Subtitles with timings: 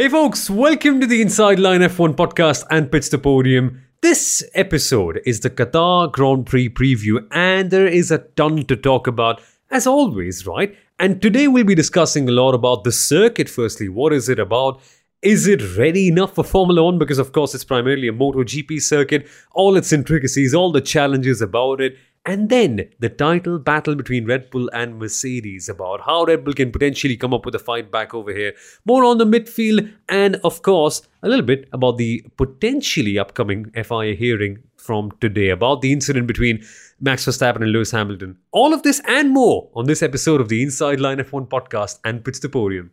[0.00, 3.82] Hey folks, welcome to the Inside Line F1 podcast and Pitch the Podium.
[4.00, 9.06] This episode is the Qatar Grand Prix preview, and there is a ton to talk
[9.06, 10.74] about, as always, right?
[10.98, 13.50] And today we'll be discussing a lot about the circuit.
[13.50, 14.80] Firstly, what is it about?
[15.20, 16.98] Is it ready enough for Formula One?
[16.98, 21.82] Because, of course, it's primarily a MotoGP circuit, all its intricacies, all the challenges about
[21.82, 21.98] it.
[22.30, 26.70] And then the title battle between Red Bull and Mercedes about how Red Bull can
[26.70, 28.54] potentially come up with a fight back over here.
[28.84, 34.14] More on the midfield, and of course, a little bit about the potentially upcoming FIA
[34.14, 36.64] hearing from today about the incident between
[37.00, 38.38] Max Verstappen and Lewis Hamilton.
[38.52, 42.24] All of this and more on this episode of the Inside Line F1 podcast and
[42.24, 42.92] Pits the Podium.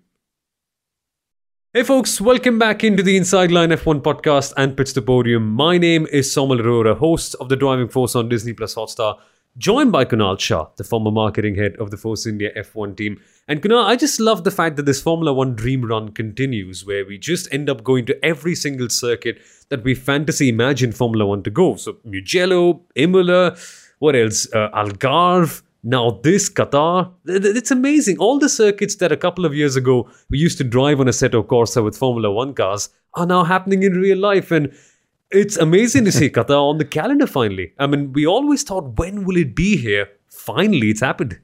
[1.74, 5.52] Hey folks, welcome back into the Inside Line F1 podcast and Pitch the Podium.
[5.52, 9.20] My name is Somal Arora, host of The Driving Force on Disney Plus Hotstar,
[9.58, 13.20] joined by Kunal Shah, the former marketing head of the Force India F1 team.
[13.48, 17.06] And Kunal, I just love the fact that this Formula One dream run continues, where
[17.06, 19.40] we just end up going to every single circuit
[19.70, 21.76] that we fantasy imagine Formula One to go.
[21.76, 23.58] So Mugello, Imola,
[24.00, 24.48] what else?
[24.54, 28.18] Uh, Algarve, now, this Qatar, it's amazing.
[28.18, 31.46] All the circuits that a couple of years ago we used to drive on Assetto
[31.46, 34.52] Corsa with Formula One cars are now happening in real life.
[34.52, 34.74] And
[35.32, 37.74] it's amazing to see Qatar on the calendar finally.
[37.80, 40.08] I mean, we always thought, when will it be here?
[40.30, 41.40] Finally, it's happened.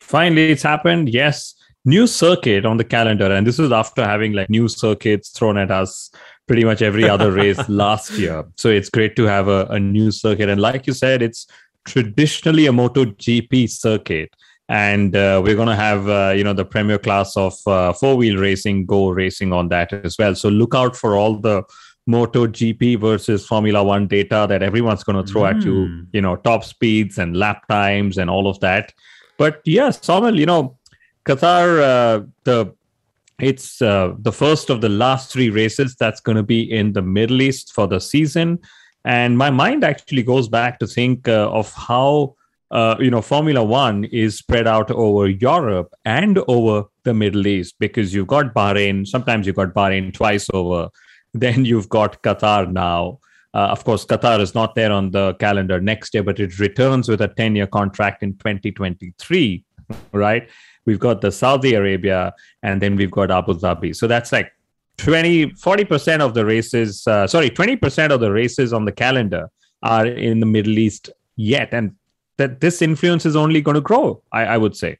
[0.00, 1.08] Finally, it's happened.
[1.08, 1.54] Yes.
[1.84, 3.32] New circuit on the calendar.
[3.32, 6.10] And this is after having like new circuits thrown at us
[6.46, 8.44] pretty much every other race last year.
[8.56, 10.48] So it's great to have a, a new circuit.
[10.48, 11.46] And like you said, it's
[11.88, 14.30] traditionally a MotoGP circuit,
[14.68, 18.16] and uh, we're going to have uh, you know the premier class of uh, four
[18.16, 20.34] wheel racing go racing on that as well.
[20.34, 21.62] So look out for all the
[22.08, 25.50] MotoGP versus Formula One data that everyone's going to throw mm.
[25.50, 25.86] at you.
[25.86, 26.00] Hmm.
[26.12, 28.92] You know top speeds and lap times and all of that.
[29.36, 30.78] But yes, Samuel, you know
[31.24, 32.74] Qatar, uh, the
[33.38, 37.02] it's uh, the first of the last three races that's going to be in the
[37.02, 38.58] Middle East for the season.
[39.04, 42.34] And my mind actually goes back to think uh, of how
[42.70, 47.76] uh, you know Formula One is spread out over Europe and over the Middle East
[47.78, 49.06] because you've got Bahrain.
[49.06, 50.88] Sometimes you've got Bahrain twice over.
[51.34, 53.18] Then you've got Qatar now.
[53.54, 57.08] Uh, of course, Qatar is not there on the calendar next year, but it returns
[57.08, 59.64] with a 10 year contract in 2023,
[60.12, 60.48] right?
[60.84, 63.94] We've got the Saudi Arabia and then we've got Abu Dhabi.
[63.94, 64.52] So that's like
[64.98, 69.48] 20 40% of the races uh, sorry 20% of the races on the calendar
[69.82, 71.94] are in the middle east yet and
[72.36, 74.98] that this influence is only going to grow I, I would say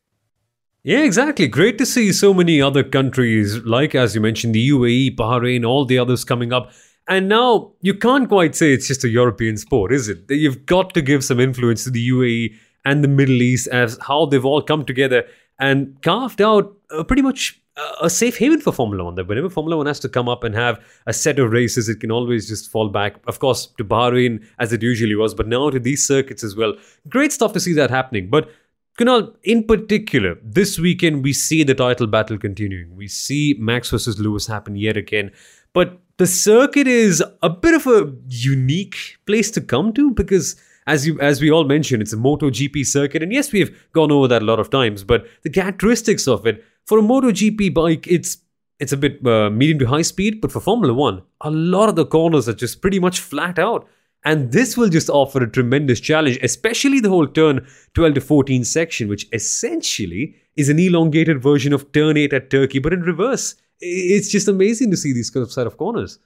[0.88, 1.46] yeah, exactly.
[1.48, 5.84] Great to see so many other countries, like as you mentioned, the UAE, Bahrain, all
[5.84, 6.72] the others coming up.
[7.06, 10.24] And now you can't quite say it's just a European sport, is it?
[10.30, 12.54] You've got to give some influence to the UAE
[12.86, 15.26] and the Middle East as how they've all come together
[15.58, 16.74] and carved out
[17.06, 19.14] pretty much uh, a safe haven for Formula One.
[19.16, 22.00] That whenever Formula One has to come up and have a set of races, it
[22.00, 25.68] can always just fall back, of course, to Bahrain as it usually was, but now
[25.68, 26.72] to these circuits as well.
[27.10, 28.30] Great stuff to see that happening.
[28.30, 28.50] But
[28.98, 32.96] Kunal, in particular, this weekend we see the title battle continuing.
[32.96, 35.30] We see Max versus Lewis happen yet again.
[35.72, 41.06] But the circuit is a bit of a unique place to come to because as
[41.06, 44.26] you as we all mentioned, it's a MotoGP circuit, and yes, we have gone over
[44.26, 45.04] that a lot of times.
[45.04, 48.38] But the characteristics of it for a MotoGP bike, it's
[48.80, 51.94] it's a bit uh, medium to high speed, but for Formula One, a lot of
[51.94, 53.86] the corners are just pretty much flat out.
[54.24, 58.64] And this will just offer a tremendous challenge, especially the whole turn 12 to 14
[58.64, 63.54] section, which essentially is an elongated version of turn 8 at Turkey, but in reverse.
[63.80, 66.18] It's just amazing to see these kind of set of corners.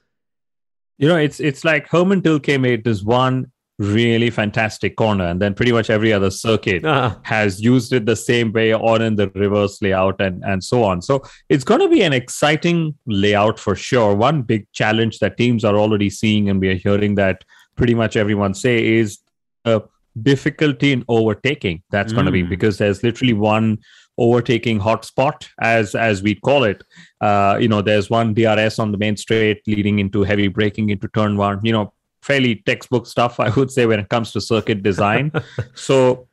[0.96, 5.54] You know, it's it's like Hermann Tilke made this one really fantastic corner and then
[5.54, 7.16] pretty much every other circuit uh-huh.
[7.22, 11.00] has used it the same way or in the reverse layout and and so on
[11.00, 15.64] so it's going to be an exciting layout for sure one big challenge that teams
[15.64, 17.44] are already seeing and we are hearing that
[17.76, 19.18] pretty much everyone say is
[19.64, 19.82] a
[20.20, 22.16] difficulty in overtaking that's mm.
[22.16, 23.78] going to be because there's literally one
[24.18, 26.84] overtaking hotspot as as we call it
[27.22, 31.08] uh, you know there's one drs on the main straight leading into heavy braking into
[31.08, 31.92] turn one you know
[32.22, 35.32] fairly textbook stuff, I would say, when it comes to circuit design.
[35.74, 36.28] so,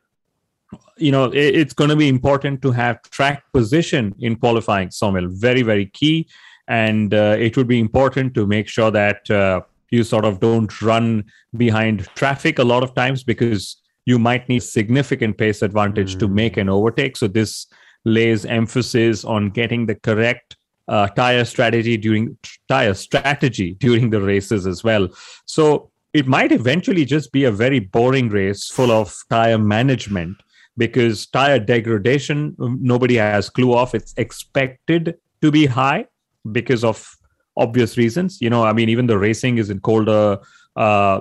[0.96, 5.28] you know, it, it's going to be important to have track position in qualifying, Somil.
[5.28, 6.28] Very, very key.
[6.68, 10.80] And uh, it would be important to make sure that uh, you sort of don't
[10.80, 11.24] run
[11.56, 13.76] behind traffic a lot of times because
[14.06, 16.18] you might need significant pace advantage mm.
[16.20, 17.16] to make an overtake.
[17.16, 17.66] So, this
[18.04, 20.56] lays emphasis on getting the correct
[20.88, 22.36] uh, tire strategy during
[22.68, 25.08] tire strategy during the races as well.
[25.44, 30.38] So it might eventually just be a very boring race full of tire management
[30.76, 33.94] because tire degradation nobody has clue of.
[33.94, 36.06] It's expected to be high,
[36.52, 37.16] because of
[37.60, 38.40] obvious reasons.
[38.40, 40.38] You know, I mean, even the racing is in colder,
[40.76, 41.20] uh,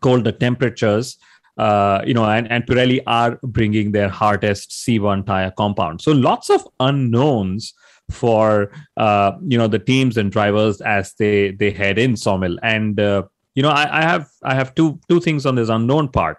[0.00, 1.18] colder temperatures.
[1.58, 6.02] Uh, you know, and, and Pirelli are bringing their hardest C1 tire compound.
[6.02, 7.72] So lots of unknowns
[8.10, 12.58] for uh, you know the teams and drivers as they they head in Saumil.
[12.62, 13.24] And uh,
[13.54, 16.38] you know, I, I have I have two two things on this unknown part.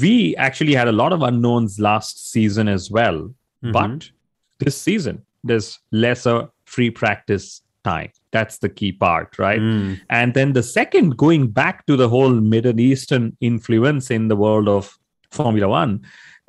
[0.00, 3.72] We actually had a lot of unknowns last season as well, mm-hmm.
[3.72, 4.10] but
[4.58, 8.10] this season there's lesser free practice time.
[8.32, 9.60] That's the key part, right?
[9.60, 10.00] Mm.
[10.10, 14.68] And then the second, going back to the whole Middle Eastern influence in the world
[14.68, 14.98] of
[15.30, 16.04] Formula One,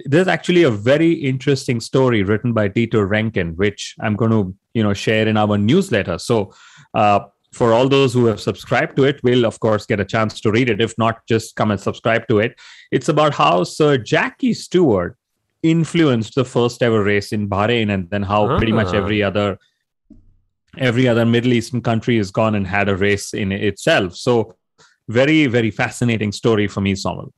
[0.06, 4.84] there's actually a very interesting story written by Dieter Rencken, which I'm going to, you
[4.84, 6.18] know, share in our newsletter.
[6.20, 6.54] So,
[6.94, 7.22] uh,
[7.52, 10.52] for all those who have subscribed to it, will of course get a chance to
[10.52, 10.82] read it.
[10.82, 12.56] If not, just come and subscribe to it.
[12.92, 15.18] It's about how Sir Jackie Stewart
[15.64, 18.58] influenced the first ever race in Bahrain, and then how ah.
[18.58, 18.98] pretty much ah.
[18.98, 19.58] every other
[20.80, 24.16] every other Middle Eastern country has gone and had a race in itself.
[24.16, 24.56] So,
[25.08, 27.32] very very fascinating story for me, Saumil.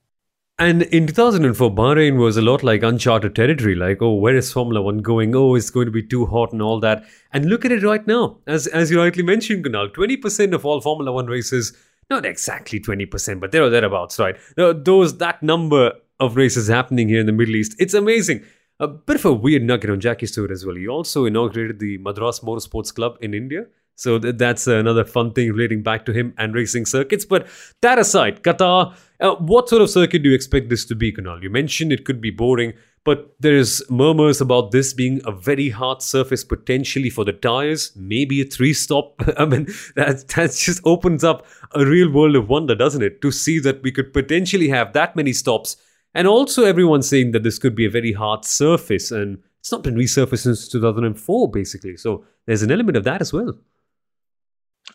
[0.59, 3.75] And in 2004, Bahrain was a lot like uncharted territory.
[3.75, 5.33] Like, oh, where is Formula One going?
[5.33, 7.05] Oh, it's going to be too hot and all that.
[7.31, 8.39] And look at it right now.
[8.45, 11.71] As as you rightly mentioned, Kunal, 20% of all Formula One races,
[12.09, 14.35] not exactly 20%, but there or thereabouts, right?
[14.57, 17.75] Those that number of races happening here in the Middle East.
[17.79, 18.43] It's amazing.
[18.81, 20.75] A bit of a weird nugget on Jackie Stewart as well.
[20.75, 23.65] He also inaugurated the Madras Motorsports Club in India.
[23.95, 27.25] So that's another fun thing relating back to him and racing circuits.
[27.25, 27.47] But
[27.81, 31.43] that aside, Qatar, uh, what sort of circuit do you expect this to be, Kunal?
[31.43, 32.71] You mentioned it could be boring,
[33.03, 38.39] but there's murmurs about this being a very hard surface potentially for the tires, maybe
[38.39, 39.21] a three stop.
[39.37, 39.65] I mean,
[39.97, 43.21] that, that just opens up a real world of wonder, doesn't it?
[43.23, 45.75] To see that we could potentially have that many stops
[46.13, 49.83] and also, everyone's saying that this could be a very hard surface, and it's not
[49.83, 51.97] been resurfaced since 2004, basically.
[51.97, 53.53] So there's an element of that as well.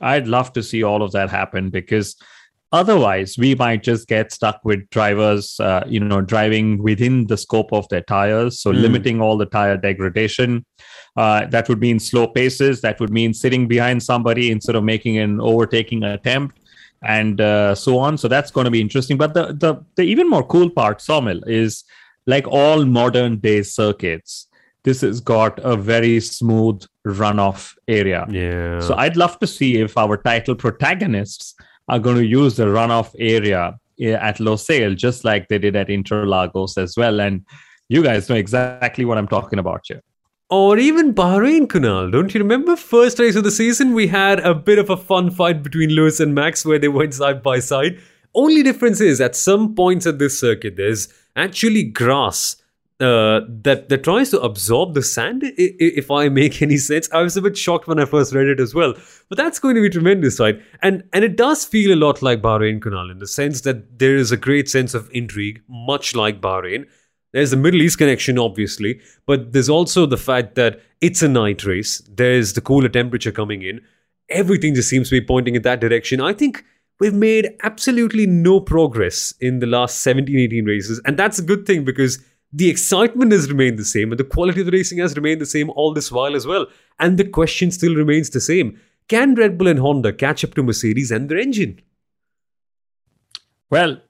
[0.00, 2.16] I'd love to see all of that happen because
[2.72, 7.72] otherwise we might just get stuck with drivers uh, you know driving within the scope
[7.72, 8.80] of their tires so mm.
[8.80, 10.64] limiting all the tire degradation
[11.16, 15.16] uh, that would mean slow paces that would mean sitting behind somebody instead of making
[15.18, 16.58] an overtaking attempt
[17.04, 18.18] and uh, so on.
[18.18, 19.16] So that's going to be interesting.
[19.16, 21.84] But the, the the even more cool part, Sawmill, is
[22.26, 24.48] like all modern day circuits.
[24.82, 28.26] This has got a very smooth runoff area.
[28.28, 28.80] Yeah.
[28.80, 31.54] So I'd love to see if our title protagonists
[31.88, 35.88] are going to use the runoff area eh, at Losail, just like they did at
[35.88, 37.20] Interlagos as well.
[37.20, 37.46] And
[37.88, 40.02] you guys know exactly what I'm talking about here.
[40.54, 42.12] Or even Bahrain, Kunal.
[42.12, 43.92] Don't you remember first race of the season?
[43.92, 47.14] We had a bit of a fun fight between Lewis and Max where they went
[47.14, 47.98] side by side.
[48.36, 52.54] Only difference is at some points at this circuit, there's actually grass
[53.00, 55.42] uh, that that tries to absorb the sand.
[55.44, 58.60] If I make any sense, I was a bit shocked when I first read it
[58.60, 58.94] as well.
[59.28, 60.62] But that's going to be tremendous, right?
[60.82, 64.14] And and it does feel a lot like Bahrain, Kunal, in the sense that there
[64.14, 66.86] is a great sense of intrigue, much like Bahrain.
[67.34, 71.64] There's the Middle East connection, obviously, but there's also the fact that it's a night
[71.64, 72.00] race.
[72.08, 73.80] There's the cooler temperature coming in.
[74.28, 76.20] Everything just seems to be pointing in that direction.
[76.20, 76.64] I think
[77.00, 81.00] we've made absolutely no progress in the last 17, 18 races.
[81.04, 84.60] And that's a good thing because the excitement has remained the same and the quality
[84.60, 86.66] of the racing has remained the same all this while as well.
[87.00, 88.80] And the question still remains the same.
[89.08, 91.80] Can Red Bull and Honda catch up to Mercedes and their engine?
[93.70, 94.02] Well,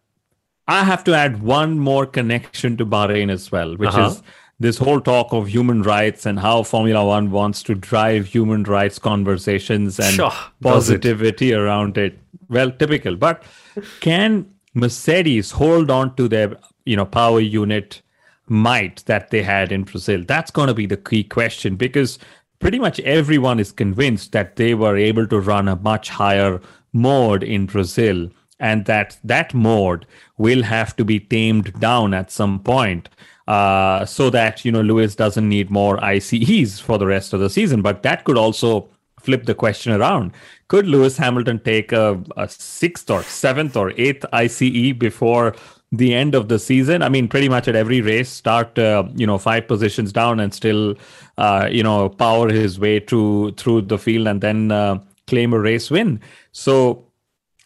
[0.66, 4.08] I have to add one more connection to Bahrain as well, which uh-huh.
[4.08, 4.22] is
[4.60, 8.98] this whole talk of human rights and how Formula One wants to drive human rights
[8.98, 11.56] conversations and sure, positivity it.
[11.56, 12.18] around it.
[12.48, 13.16] Well, typical.
[13.16, 13.42] But
[14.00, 18.00] can Mercedes hold on to their you know power unit
[18.46, 20.24] might that they had in Brazil?
[20.26, 22.18] That's going to be the key question because
[22.58, 26.60] pretty much everyone is convinced that they were able to run a much higher
[26.92, 28.30] mode in Brazil
[28.60, 30.06] and that that mode
[30.38, 33.08] will have to be tamed down at some point
[33.48, 37.50] uh, so that you know Lewis doesn't need more ICEs for the rest of the
[37.50, 37.82] season.
[37.82, 38.88] But that could also
[39.20, 40.32] flip the question around.
[40.68, 45.54] Could Lewis Hamilton take a, a sixth or seventh or eighth ICE before
[45.92, 47.02] the end of the season?
[47.02, 50.54] I mean, pretty much at every race, start uh, you know five positions down and
[50.54, 50.94] still
[51.38, 55.58] uh, you know power his way through through the field and then uh, claim a
[55.58, 56.20] race win.
[56.52, 57.04] So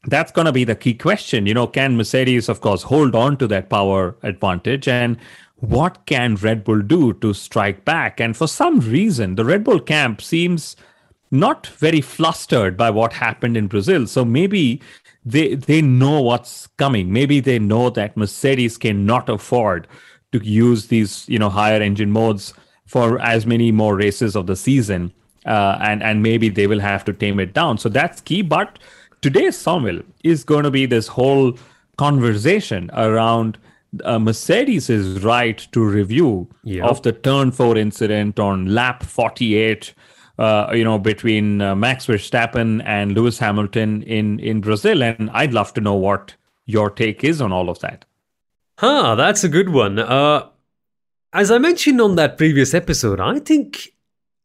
[0.05, 1.47] that's going to be the key question.
[1.47, 4.89] You know, can Mercedes, of course, hold on to that power advantage?
[4.89, 5.17] And
[5.57, 8.21] what can Red Bull do to strike back?
[8.21, 10.77] And for some reason, the Red Bull camp seems
[11.31, 14.07] not very flustered by what happened in Brazil.
[14.07, 14.81] So maybe
[15.25, 17.13] they they know what's coming.
[17.13, 19.87] Maybe they know that Mercedes cannot afford
[20.33, 22.55] to use these, you know, higher engine modes
[22.87, 25.13] for as many more races of the season
[25.49, 27.79] uh, and and maybe they will have to tame it down.
[27.79, 28.43] So that's key.
[28.43, 28.79] But
[29.23, 31.57] today's sawmill is going to be this whole
[31.97, 33.59] conversation around
[34.05, 36.87] uh, Mercedes' right to review Yeah.
[36.87, 39.95] of the turn four incident on lap 48.
[40.39, 45.53] Uh, you know, between uh, Max Verstappen and Lewis Hamilton in in Brazil, and I'd
[45.53, 48.05] love to know what your take is on all of that.
[48.79, 49.99] Huh, that's a good one.
[49.99, 50.47] Uh,
[51.33, 53.89] as I mentioned on that previous episode, I think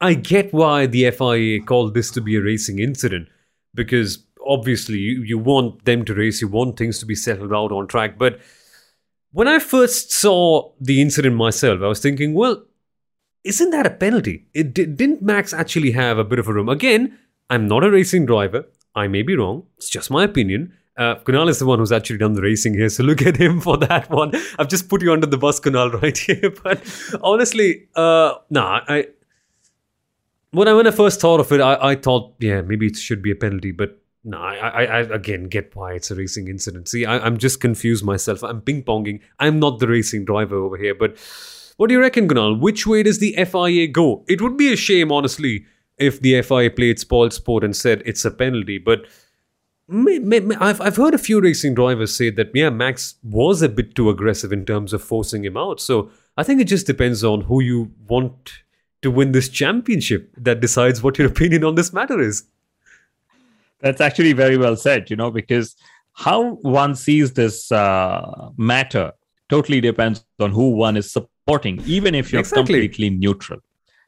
[0.01, 3.27] I get why the FIA called this to be a racing incident
[3.75, 7.71] because obviously you, you want them to race, you want things to be settled out
[7.71, 8.17] on track.
[8.17, 8.39] But
[9.31, 12.63] when I first saw the incident myself, I was thinking, well,
[13.43, 14.45] isn't that a penalty?
[14.53, 16.69] It di- didn't Max actually have a bit of a room?
[16.69, 17.17] Again,
[17.49, 18.65] I'm not a racing driver.
[18.95, 19.63] I may be wrong.
[19.77, 20.73] It's just my opinion.
[20.95, 23.59] Uh, Kunal is the one who's actually done the racing here, so look at him
[23.59, 24.31] for that one.
[24.59, 26.53] I've just put you under the bus, Kunal, right here.
[26.63, 26.83] But
[27.23, 29.07] honestly, uh, nah, I
[30.51, 33.23] when I when I first thought of it, I, I thought, yeah, maybe it should
[33.23, 36.87] be a penalty, but no, I, I, I again get why it's a racing incident.
[36.87, 38.43] See, I, I'm just confused myself.
[38.43, 39.19] I'm ping ponging.
[39.39, 41.17] I'm not the racing driver over here, but
[41.77, 42.59] what do you reckon, Kunal?
[42.59, 44.23] Which way does the FIA go?
[44.27, 45.65] It would be a shame, honestly,
[45.97, 49.05] if the FIA played spoil sport and said it's a penalty, but.
[49.85, 53.61] May, may, may- I've, I've heard a few racing drivers say that, yeah, Max was
[53.61, 55.81] a bit too aggressive in terms of forcing him out.
[55.81, 58.63] So I think it just depends on who you want
[59.01, 62.45] to win this championship that decides what your opinion on this matter is.
[63.83, 65.75] That's actually very well said, you know, because
[66.13, 69.11] how one sees this uh, matter
[69.49, 72.63] totally depends on who one is supporting, even if you're Exactly.
[72.63, 73.59] completely neutral.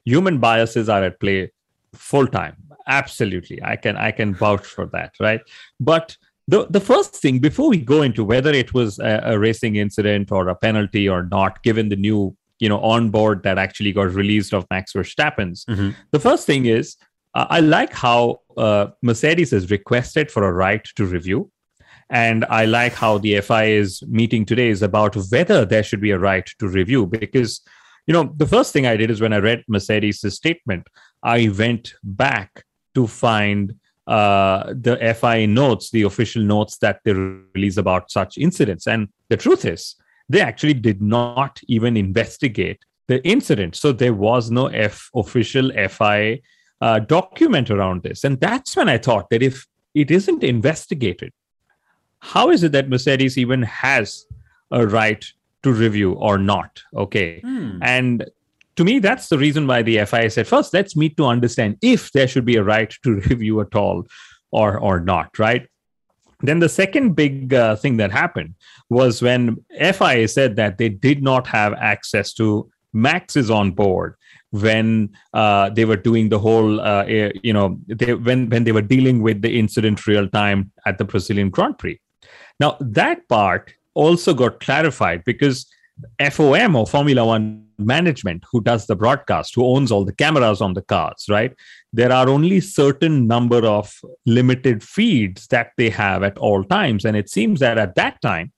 [0.06, 1.52] Human biases are at play
[1.94, 2.56] full time.
[2.88, 3.62] Absolutely.
[3.64, 5.42] I can I can vouch for that, right?
[5.80, 6.16] But
[6.48, 10.32] the, the first thing before we go into whether it was a, a racing incident
[10.32, 14.14] or a penalty or not, given the new you know on board that actually got
[14.14, 15.66] released of Max Verstappen's,
[16.12, 16.96] the first thing is
[17.36, 21.52] uh, I like how uh, Mercedes has requested for a right to review.
[22.10, 26.20] And I like how the FIA's meeting today is about whether there should be a
[26.20, 27.08] right to review.
[27.08, 27.62] Because,
[28.08, 30.88] you know, the first thing I did is when I read Mercedes' statement,
[31.24, 32.64] I went back
[32.94, 33.76] to find
[34.08, 38.88] uh, the FIA notes, the official notes that they release about such incidents.
[38.88, 39.96] And the truth is,
[40.30, 43.76] they actually did not even investigate the incident.
[43.76, 46.38] So there was no F official FIA
[46.82, 48.24] uh, document around this.
[48.24, 51.32] And that's when I thought that if it isn't investigated,
[52.20, 54.26] how is it that Mercedes even has
[54.72, 55.24] a right
[55.64, 56.82] to review or not?
[56.96, 57.42] Okay.
[57.82, 58.26] And
[58.76, 62.12] to me, that's the reason why the FIA said first, let's meet to understand if
[62.12, 64.06] there should be a right to review at all
[64.52, 65.68] or, or not, right?
[66.42, 68.56] Then the second big uh, thing that happened
[68.90, 74.16] was when FIA said that they did not have access to Max's on board
[74.62, 78.82] when uh, they were doing the whole, uh, you know, they, when when they were
[78.82, 82.00] dealing with the incident real time at the Brazilian Grand Prix.
[82.60, 85.66] Now that part also got clarified because
[86.20, 90.74] FOM or Formula One management, who does the broadcast, who owns all the cameras on
[90.74, 91.54] the cars, right?
[91.92, 93.94] There are only certain number of
[94.26, 98.52] limited feeds that they have at all times, and it seems that at that time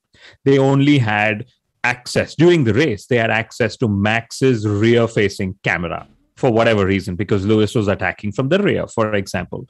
[0.45, 1.45] they only had
[1.83, 3.05] access during the race.
[3.05, 8.49] They had access to Max's rear-facing camera for whatever reason, because Lewis was attacking from
[8.49, 9.67] the rear, for example.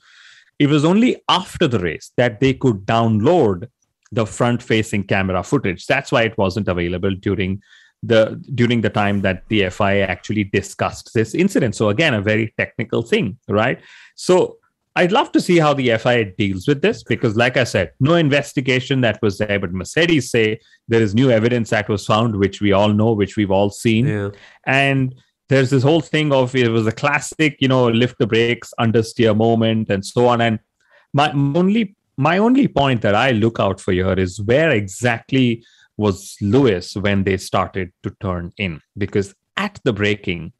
[0.60, 3.68] It was only after the race that they could download
[4.12, 7.62] the front facing camera footage that's why it wasn't available during
[8.04, 12.54] the during the time that the FIA actually discussed this incident so again a very
[12.58, 13.80] technical thing right
[14.16, 14.58] so
[14.98, 18.16] I'd love to see how the FIA deals with this because, like I said, no
[18.16, 19.60] investigation that was there.
[19.60, 23.38] But Mercedes say there is new evidence that was found, which we all know, which
[23.38, 24.08] we've all seen.
[24.08, 24.30] Yeah.
[24.66, 25.14] And
[25.50, 29.38] there's this whole thing of it was a classic, you know, lift the brakes, understeer
[29.38, 30.42] moment, and so on.
[30.42, 30.58] And
[31.14, 35.64] my only my only point that I look out for here is where exactly
[35.96, 38.82] was Lewis when they started to turn in?
[38.98, 40.54] Because at the braking,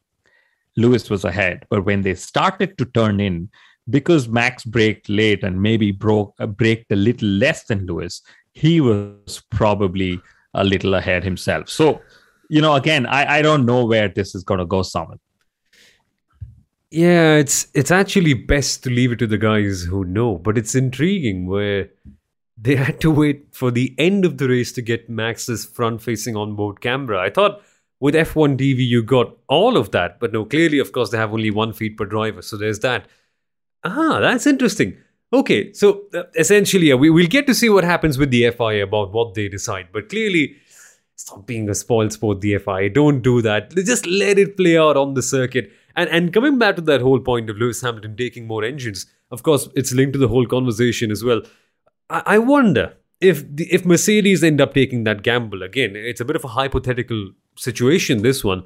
[0.76, 3.50] Lewis was ahead, but when they started to turn in,
[3.90, 8.80] because Max braked late and maybe broke uh, braked a little less than Lewis, he
[8.80, 10.20] was probably
[10.54, 11.68] a little ahead himself.
[11.68, 12.00] So,
[12.48, 15.20] you know, again, I, I don't know where this is going to go, Simon.
[16.90, 20.74] Yeah, it's it's actually best to leave it to the guys who know, but it's
[20.74, 21.90] intriguing where
[22.60, 26.80] they had to wait for the end of the race to get Max's front-facing onboard
[26.80, 27.20] camera.
[27.20, 27.62] I thought
[28.00, 31.32] with F1 TV you got all of that, but no, clearly, of course, they have
[31.32, 33.06] only one feed per driver, so there's that.
[33.88, 34.96] Ah, that's interesting.
[35.32, 39.12] Okay, so uh, essentially, we, we'll get to see what happens with the FIA about
[39.12, 40.56] what they decide, but clearly,
[41.16, 42.88] stop being a spoil sport, the FIA.
[42.88, 43.70] Don't do that.
[43.70, 45.70] Just let it play out on the circuit.
[45.96, 49.42] And and coming back to that whole point of Lewis Hamilton taking more engines, of
[49.42, 51.42] course, it's linked to the whole conversation as well.
[52.08, 55.96] I, I wonder if the, if Mercedes end up taking that gamble again.
[55.96, 58.22] It's a bit of a hypothetical situation.
[58.22, 58.64] This one.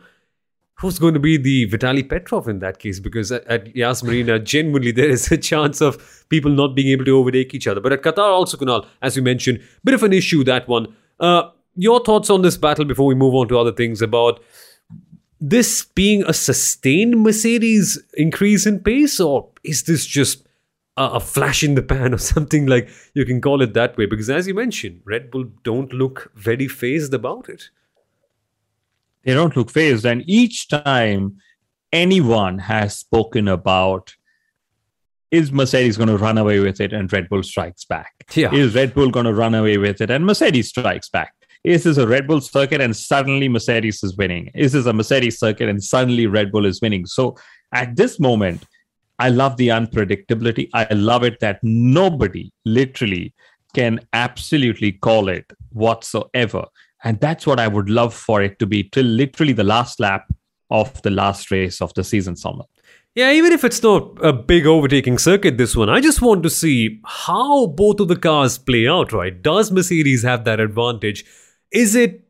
[0.77, 2.99] Who's going to be the Vitaly Petrov in that case?
[2.99, 7.05] Because at, at Yas Marina, genuinely, there is a chance of people not being able
[7.05, 7.81] to overtake each other.
[7.81, 10.95] But at Qatar, also, Kunal, as you mentioned, bit of an issue that one.
[11.21, 14.41] Uh, your thoughts on this battle before we move on to other things about
[15.41, 20.47] this being a sustained Mercedes increase in pace, or is this just
[20.97, 24.07] a, a, flash in the pan or something like you can call it that way?
[24.07, 27.71] Because as you mentioned, Red Bull don't look very fazed about it.
[29.25, 31.37] They don't look fazed, and each time
[31.93, 34.15] anyone has spoken about
[35.31, 38.13] is Mercedes going to run away with it and Red Bull strikes back?
[38.35, 38.53] Yeah.
[38.53, 41.33] Is Red Bull going to run away with it and Mercedes strikes back?
[41.65, 44.51] Is this a Red Bull circuit and suddenly Mercedes is winning?
[44.55, 47.07] Is this a Mercedes circuit and suddenly Red Bull is winning?
[47.07, 47.37] So
[47.73, 48.67] at this moment,
[49.19, 50.69] I love the unpredictability.
[50.75, 53.33] I love it that nobody literally
[53.75, 56.67] can absolutely call it whatsoever.
[57.05, 60.33] And that's what I would love for it to be till literally the last lap
[60.71, 62.65] of the last race of the season summer.
[63.15, 66.51] Yeah, even if it's not a big overtaking circuit, this one, I just want to
[66.51, 69.43] see how both of the cars play out, right?
[69.43, 71.25] Does Mercedes have that advantage?
[71.71, 72.23] Is it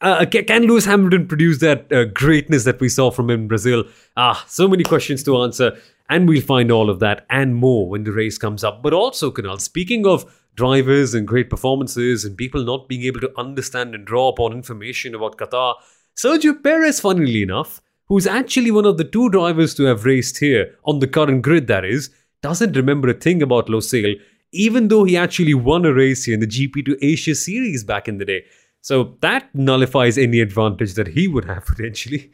[0.00, 3.84] uh, can Lewis Hamilton produce that uh, greatness that we saw from him in Brazil?
[4.16, 5.76] Ah, so many questions to answer,
[6.08, 8.82] and we'll find all of that and more when the race comes up.
[8.82, 10.24] But also, Kunal, speaking of
[10.54, 15.14] drivers and great performances and people not being able to understand and draw upon information
[15.14, 15.74] about Qatar,
[16.16, 20.76] Sergio Perez, funnily enough, who's actually one of the two drivers to have raced here
[20.84, 22.10] on the current grid, that is,
[22.42, 24.20] doesn't remember a thing about Losail,
[24.52, 28.18] even though he actually won a race here in the GP2 Asia series back in
[28.18, 28.44] the day.
[28.80, 32.32] So that nullifies any advantage that he would have potentially.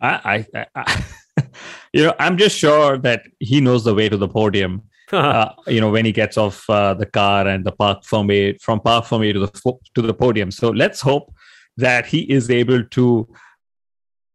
[0.00, 1.04] I, I, I
[1.92, 4.82] you know, I'm just sure that he knows the way to the podium.
[5.12, 8.56] Uh, you know, when he gets off uh, the car and the park from a
[8.58, 10.50] from park from a to the to the podium.
[10.50, 11.34] So let's hope
[11.76, 13.28] that he is able to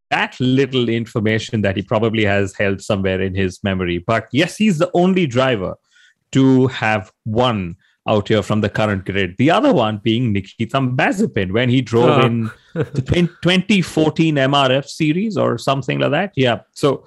[0.10, 3.98] that little information that he probably has held somewhere in his memory.
[3.98, 5.76] But yes, he's the only driver
[6.32, 7.76] to have won
[8.08, 9.36] out here from the current grid.
[9.38, 12.26] The other one being Nikita Mazepin when he drove uh.
[12.26, 16.32] in the 2014 MRF series or something like that.
[16.36, 16.62] Yeah.
[16.72, 17.06] So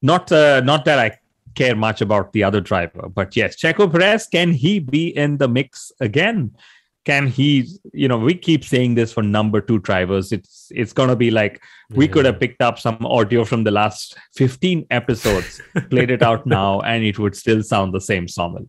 [0.00, 1.18] not uh, not that I
[1.58, 5.48] care much about the other driver, but yes, Checo Perez can he be in the
[5.48, 6.52] mix again?
[7.04, 7.66] Can he?
[7.92, 10.30] You know, we keep saying this for number two drivers.
[10.30, 12.12] It's it's gonna be like we yeah.
[12.12, 16.80] could have picked up some audio from the last 15 episodes, played it out now,
[16.90, 18.68] and it would still sound the same, Samal.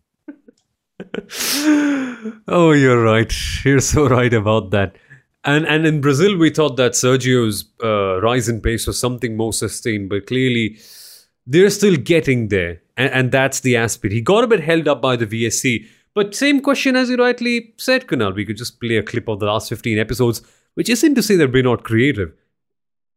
[2.48, 3.32] oh, you're right.
[3.64, 4.96] You're so right about that.
[5.44, 9.52] And and in Brazil, we thought that Sergio's uh, rise in pace was something more
[9.52, 10.78] sustained, but clearly
[11.50, 14.14] they're still getting there, and, and that's the aspect.
[14.14, 15.84] He got a bit held up by the VSC,
[16.14, 18.36] but same question as you rightly said, Kunal.
[18.36, 20.42] We could just play a clip of the last 15 episodes,
[20.74, 22.32] which isn't to say that we're not creative.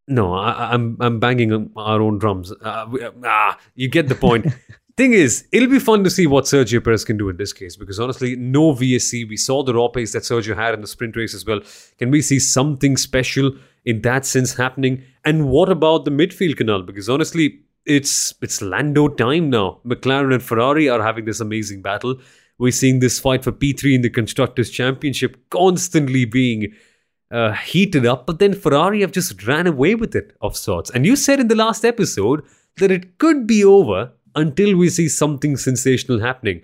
[0.07, 2.51] No, I, am I'm, I'm banging on our own drums.
[2.51, 4.47] Uh, we, uh, ah, you get the point.
[4.97, 7.75] Thing is, it'll be fun to see what Sergio Perez can do in this case
[7.75, 9.27] because honestly, no VSC.
[9.29, 11.61] We saw the raw pace that Sergio had in the sprint race as well.
[11.97, 13.51] Can we see something special
[13.85, 15.03] in that sense happening?
[15.23, 16.85] And what about the midfield Kunal?
[16.85, 19.79] Because honestly, it's it's Lando time now.
[19.85, 22.15] McLaren and Ferrari are having this amazing battle.
[22.57, 26.73] We're seeing this fight for P3 in the Constructors' Championship constantly being
[27.31, 30.91] uh, heated up, but then Ferrari have just ran away with it of sorts.
[30.91, 32.43] And you said in the last episode
[32.77, 36.61] that it could be over until we see something sensational happening.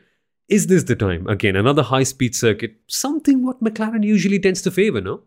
[0.48, 1.28] Is this the time?
[1.28, 5.22] Again, another high speed circuit, something what McLaren usually tends to favor, no?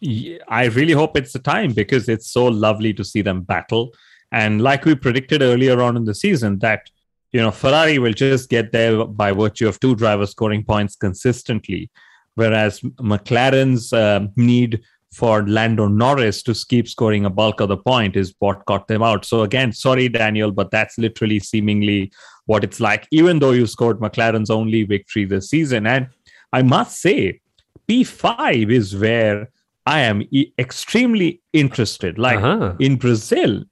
[0.00, 3.92] Yeah, I really hope it's the time because it's so lovely to see them battle.
[4.32, 6.90] And like we predicted earlier on in the season, that
[7.32, 11.90] you know Ferrari will just get there by virtue of two drivers scoring points consistently,
[12.34, 18.16] whereas McLaren's uh, need for Lando Norris to keep scoring a bulk of the point
[18.16, 19.24] is what got them out.
[19.24, 22.12] So again, sorry Daniel, but that's literally seemingly
[22.46, 23.06] what it's like.
[23.10, 26.08] Even though you scored McLaren's only victory this season, and
[26.52, 27.40] I must say,
[27.88, 29.50] P5 is where
[29.86, 32.18] I am e- extremely interested.
[32.18, 32.74] Like uh-huh.
[32.78, 33.64] in Brazil,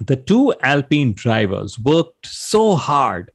[0.00, 3.30] the two Alpine drivers worked so hard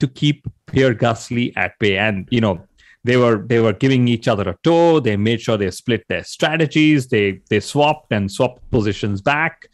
[0.00, 2.66] to keep Pierre Gasly at bay, and you know
[3.04, 5.00] they were they were giving each other a tow.
[5.00, 7.08] They made sure they split their strategies.
[7.08, 9.68] They they swapped and swapped positions back.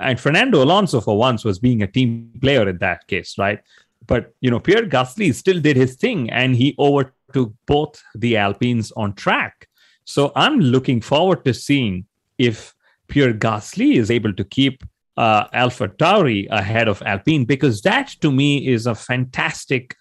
[0.00, 3.60] And Fernando Alonso, for once, was being a team player in that case, right?
[4.06, 8.92] But you know, Pierre Gasly still did his thing, and he overtook both the Alpines
[8.92, 9.68] on track.
[10.04, 12.06] So I'm looking forward to seeing
[12.38, 12.74] if
[13.08, 14.82] Pierre Gasly is able to keep
[15.16, 19.96] uh, Alpha Tauri ahead of Alpine because that to me is a fantastic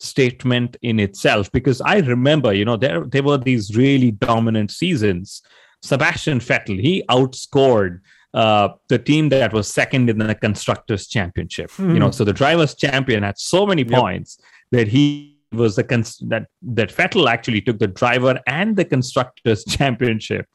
[0.00, 1.50] statement in itself.
[1.52, 5.42] Because I remember, you know, there there were these really dominant seasons.
[5.82, 8.00] Sebastian Vettel he outscored
[8.32, 11.70] uh, the team that was second in the constructors championship.
[11.72, 11.94] Mm.
[11.94, 14.00] You know, so the drivers champion had so many yep.
[14.00, 14.40] points
[14.72, 19.64] that he was the cons- that that Vettel actually took the driver and the constructors
[19.68, 20.46] championship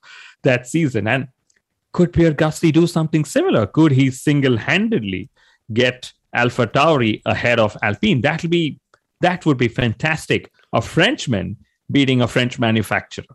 [0.44, 1.08] that season.
[1.08, 1.28] And
[1.92, 3.66] could Pierre Gasly do something similar?
[3.66, 5.30] Could he single-handedly
[5.74, 8.22] get Alpha Tauri ahead of Alpine?
[8.22, 8.80] That'll be
[9.22, 10.52] that would be fantastic.
[10.74, 11.58] A Frenchman
[11.92, 13.26] beating a French manufacturer.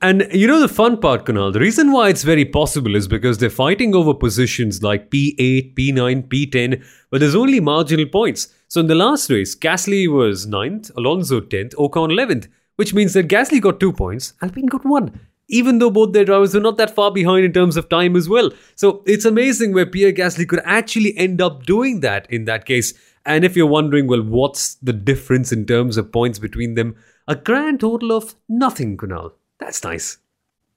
[0.00, 1.52] And you know the fun part, Kunal?
[1.52, 6.28] The reason why it's very possible is because they're fighting over positions like P8, P9,
[6.28, 8.54] P10, but there's only marginal points.
[8.68, 13.28] So in the last race, Gasly was 9th, Alonso 10th, Ocon 11th, which means that
[13.28, 16.94] Gasly got 2 points, Alpine got 1 even though both their drivers were not that
[16.94, 18.50] far behind in terms of time as well.
[18.74, 22.94] So it's amazing where Pierre Gasly could actually end up doing that in that case.
[23.24, 26.96] And if you're wondering, well, what's the difference in terms of points between them?
[27.28, 29.32] A grand total of nothing, Kunal.
[29.58, 30.18] That's nice.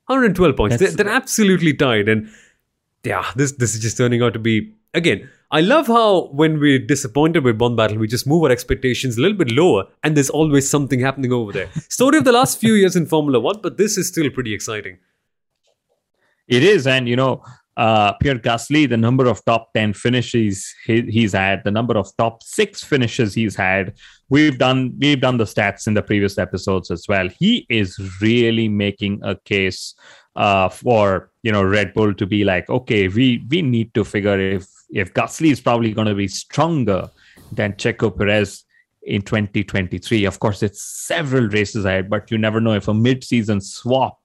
[0.07, 0.77] 112 points.
[0.77, 2.09] They're, they're absolutely tied.
[2.09, 2.29] And
[3.03, 6.77] yeah, this, this is just turning out to be, again, I love how when we're
[6.77, 10.29] disappointed with one battle, we just move our expectations a little bit lower, and there's
[10.29, 11.69] always something happening over there.
[11.89, 14.99] Story of the last few years in Formula One, but this is still pretty exciting.
[16.47, 17.43] It is, and you know,
[17.77, 22.15] uh, Pierre Gasly, the number of top ten finishes he, he's had, the number of
[22.17, 23.95] top six finishes he's had,
[24.29, 27.27] we've done we've done the stats in the previous episodes as well.
[27.27, 29.95] He is really making a case
[30.35, 34.39] uh, for you know Red Bull to be like, okay, we we need to figure
[34.39, 37.09] if if Gasly is probably going to be stronger
[37.51, 38.63] than Checo Perez
[39.03, 40.25] in 2023.
[40.25, 44.19] Of course, it's several races ahead, but you never know if a mid-season swap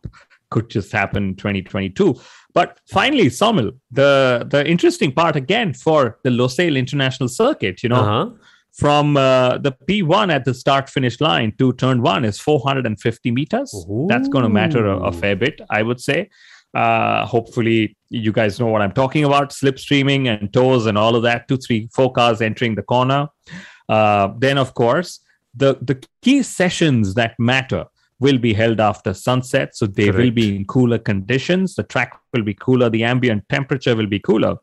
[0.51, 2.15] could just happen in 2022.
[2.53, 7.97] But finally, Somil, the the interesting part again for the Losail International Circuit, you know,
[7.97, 8.31] uh-huh.
[8.73, 13.75] from uh, the P1 at the start finish line to turn one is 450 meters.
[13.75, 14.07] Ooh.
[14.09, 16.31] That's going to matter a, a fair bit, I would say.
[16.75, 21.23] Uh, hopefully, you guys know what I'm talking about slipstreaming and tows and all of
[21.23, 21.47] that.
[21.49, 23.29] Two, three, four cars entering the corner.
[23.89, 25.21] Uh, then, of course,
[25.55, 27.85] the, the key sessions that matter
[28.19, 29.77] will be held after sunset.
[29.77, 30.19] So they Correct.
[30.19, 31.75] will be in cooler conditions.
[31.75, 32.91] The track will be cooler.
[32.91, 34.57] The ambient temperature will be cooler.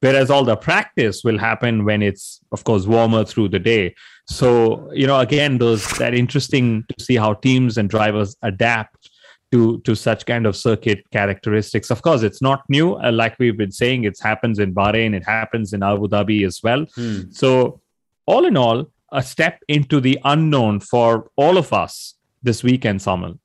[0.00, 3.94] Whereas all the practice will happen when it's, of course, warmer through the day.
[4.28, 9.05] So, you know, again, those that interesting to see how teams and drivers adapt
[9.52, 11.90] to to such kind of circuit characteristics.
[11.90, 12.94] Of course, it's not new.
[12.94, 16.60] Uh, like we've been saying, it happens in Bahrain, it happens in Abu Dhabi as
[16.62, 16.86] well.
[16.94, 17.30] Hmm.
[17.30, 17.80] So,
[18.26, 23.38] all in all, a step into the unknown for all of us this weekend, Samuel.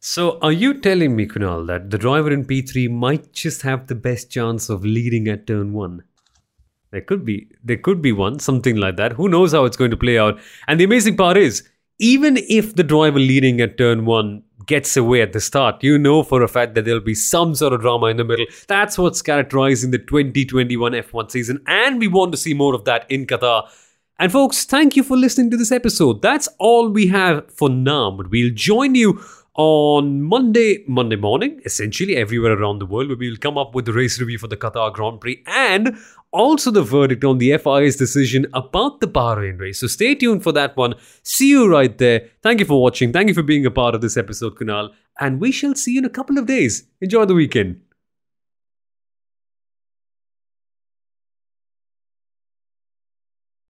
[0.00, 3.94] So, are you telling me, Kunal, that the driver in P3 might just have the
[3.94, 6.04] best chance of leading at turn one?
[6.90, 9.12] There could be, there could be one, something like that.
[9.12, 10.38] Who knows how it's going to play out?
[10.68, 15.22] And the amazing part is, even if the driver leading at turn one gets away
[15.22, 18.06] at the start, you know for a fact that there'll be some sort of drama
[18.06, 18.46] in the middle.
[18.66, 23.06] That's what's characterizing the 2021 F1 season, and we want to see more of that
[23.10, 23.68] in Qatar.
[24.18, 26.22] And folks, thank you for listening to this episode.
[26.22, 29.20] That's all we have for now, but we'll join you
[29.56, 33.92] on Monday, Monday morning, essentially everywhere around the world, where we'll come up with the
[33.92, 35.96] race review for the Qatar Grand Prix and
[36.32, 39.80] also the verdict on the FIA's decision about the Bahrain race.
[39.80, 40.94] So stay tuned for that one.
[41.22, 42.28] See you right there.
[42.42, 43.12] Thank you for watching.
[43.12, 44.90] Thank you for being a part of this episode, Kunal.
[45.18, 46.84] And we shall see you in a couple of days.
[47.00, 47.80] Enjoy the weekend.